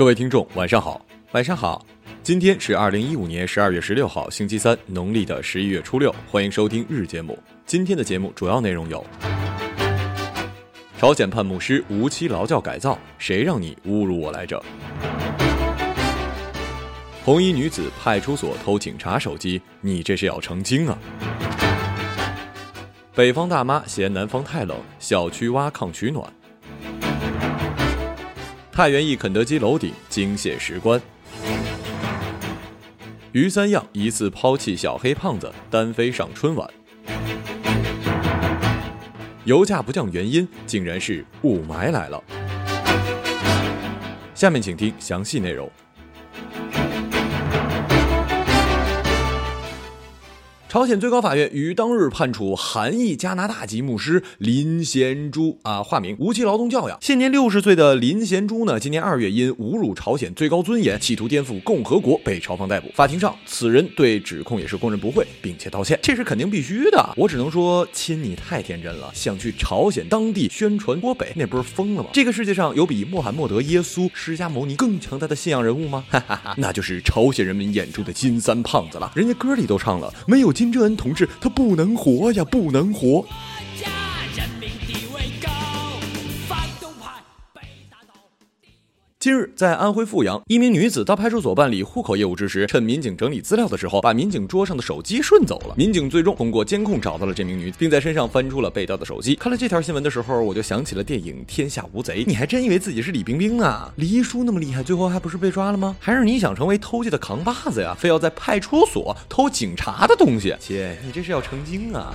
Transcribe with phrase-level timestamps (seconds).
[0.00, 1.84] 各位听众，晚上好，晚上好。
[2.22, 6.10] 今天是二零一五年十二月十六号，星期三，农历的十一月初六。
[6.26, 7.38] 欢迎收听日节目。
[7.66, 9.04] 今天的节目主要内容有：
[10.96, 14.64] 朝鲜判牧师无期劳教改造，谁让你侮辱我来着？
[17.22, 20.98] 红衣女子派出所偷警察手机，你这是要成精啊？
[23.14, 26.24] 北方大妈嫌南方太冷，小区挖炕取暖。
[28.80, 30.98] 太原一肯德基楼顶惊现石棺。
[33.32, 36.66] 于三样疑似抛弃小黑胖子，单飞上春晚。
[39.44, 42.24] 油价不降原因竟然是雾霾来了。
[44.34, 45.70] 下面请听详细内容。
[50.70, 56.96] 朝鲜最高法院于当日判处韩裔加拿大籍牧师林贤洙啊，化名无期劳动教养。
[57.00, 62.88] 现年六十岁的林贤洙呢，今年二月因侮辱朝鲜最高尊严、企图颠覆共和国被朝方逮捕。
[62.94, 67.14] 法庭上，此人对指控也是供认不讳，并且道歉，这是肯定必须的。
[67.16, 72.10] 我只能说，亲，你太天真了，想去朝鲜当地宣传郭北，那不是疯了吗？
[72.12, 76.04] 这个世界上有比穆罕默德、耶稣、释迦牟尼更强大的信仰人物吗？
[76.08, 79.10] 哈哈哈，那就是朝鲜人民眼中的金三胖子了。
[79.16, 83.24] 人家歌里都唱了，没有金正恩同志，他不能活呀，不能活。
[89.20, 95.74] 近日，在安徽阜阳，一名女子到派出所办理户口业务之时，趁民警整理资料的时候，把民警桌上的手机顺走了。
[95.76, 99.34] 民警最终通过监控找到了这名女子，并在身上翻出了被盗的手机。
[99.34, 102.24] 看了这条新闻的时候，我就想起了电影《天下无贼》。
[102.26, 103.92] 你还真以为自己是李冰冰啊？
[103.96, 105.94] 黎叔那么厉害，最后还不是被抓了吗？
[106.00, 107.94] 还是你想成为偷窃的扛把子呀？
[107.98, 110.56] 非要在派出所偷警察的东西？
[110.58, 112.14] 姐，你这是要成精啊！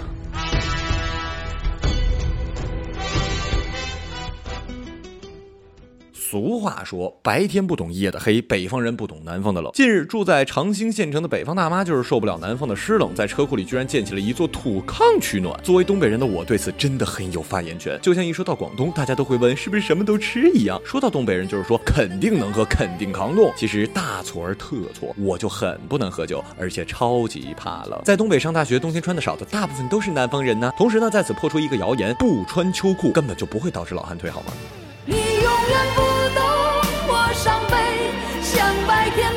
[6.36, 9.72] 俗话说，白天不懂夜的黑，北方人不懂南方的冷。
[9.74, 15.58] 近日，住在长兴县城的北方大妈就是受不了南方的湿冷，在车库里居然建起了一座土炕取暖。
[15.64, 17.98] 作为东北人的我，对此真的很有发言权。
[18.02, 20.78] 就像一说到广东，大家都会问是不是什么都吃一样。
[20.84, 23.50] 说到东北人，就是说肯定能喝，肯定扛冻。
[23.56, 27.98] 其实大错而特错，我就很不能喝酒，而且超级怕冷。
[28.04, 30.70] 在东北上大学，冬天穿的少的大部分都是南方人呢。
[30.78, 34.52] 同时呢，在此破出一个谣言：不穿秋裤根本就不会导致老寒腿，好吗？
[35.46, 36.02] 永远不
[36.34, 36.42] 懂
[37.08, 37.76] 我伤悲，
[38.42, 39.32] 像白天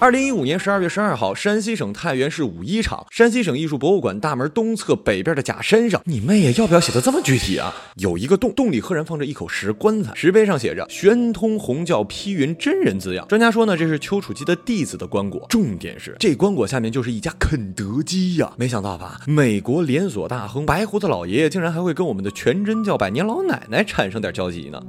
[0.00, 7.72] 二零一五年十二月十二号，山西省太原市五一厂山西省艺术博物馆大门东侧北边的假山上，你妹呀，要不要写的这么具体啊？
[7.96, 13.26] 有一个洞，洞里赫然放着一口石棺材，石碑上写着“玄通红教披云真人”字样。
[13.28, 15.46] 专家说呢，这是丘处机的弟子的棺椁。
[15.48, 18.52] 重点是这棺椁下面就是一家肯德基呀！
[18.58, 24.82] 没想到吧，美国连锁大亨白胡子老爷爷竟然还会跟我们的全真教百年老奶奶产生点交集呢。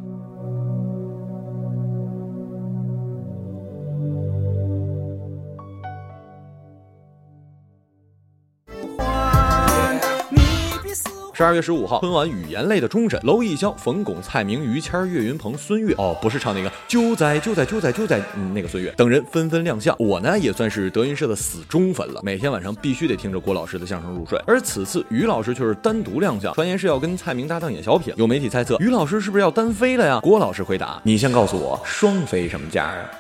[11.38, 19.94] 十二月十五号，春晚语言类的终审，娄艺潇、冯巩、蔡明、于谦、岳云鹏、孙越，哦，不是唱那个就在就在就在就在、嗯、那个孙越等人纷纷亮相。
[20.00, 24.42] 我呢也算是德云社的死忠粉了，每天晚上必须得听着郭老师的相声入睡。
[24.48, 28.14] 而此次于老师却是单独亮相，传言是要跟蔡明搭档演小品。
[28.16, 30.22] 有媒体猜测于老师是不是要单飞了呀？
[30.24, 33.12] 郭老师回答：你先告诉我双飞什么价啊？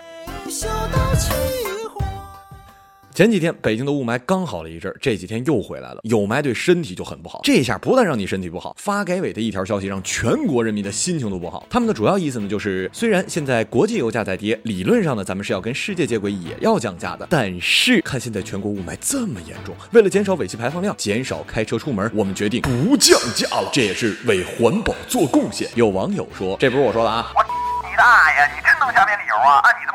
[3.16, 6.02] 前几天北京的雾霾刚好了一阵儿，这几天又回来了。
[6.04, 11.66] 有霾对身体就很不好，这下不但让你身体不好，发改委的一条消息让全国人民的心情都不好。
[11.70, 25.70] 他们的主要意思呢，就是虽然现在国际油价在跌，理论上呢咱们是要跟世界接轨，也要降价的，但是看现在全国雾霾这么严重，为了减少尾气排放量，减少开车出门，我们决定不降价了，这也是为环保做贡献。
[25.76, 27.42] 有网友说，这不是我说的啊，我
[27.88, 28.46] 你大爷！
[28.54, 29.64] 你真能瞎编理由啊？
[29.64, 29.95] 按你这么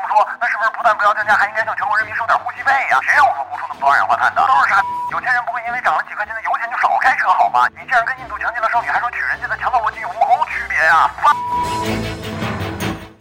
[0.81, 4.41] 不但不要降价，还应该向全国人民收点呼吸费呀、谁让我们呼出那么多二氧化碳的？
[4.41, 4.81] 都是傻！
[5.11, 7.69] 有钱人不会因为涨了几块钱的油钱就少开车好吗？
[7.77, 11.07] 你这样跟印度强奸了少女还说娶人家的强盗逻辑有无区别呀、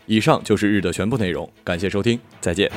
[0.07, 2.73] 以上就是日的全部内容，感谢收听，再见。